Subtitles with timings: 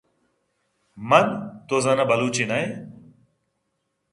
[1.09, 1.25] من:
[1.67, 2.65] تو زاناں بلوچے نہ ئے؟